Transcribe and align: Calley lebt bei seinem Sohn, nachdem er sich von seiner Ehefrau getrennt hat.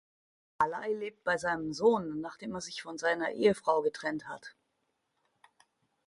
Calley 0.57 0.95
lebt 0.95 1.23
bei 1.23 1.37
seinem 1.37 1.73
Sohn, 1.73 2.21
nachdem 2.21 2.55
er 2.55 2.61
sich 2.61 2.81
von 2.81 2.97
seiner 2.97 3.33
Ehefrau 3.33 3.83
getrennt 3.83 4.27
hat. 4.27 4.55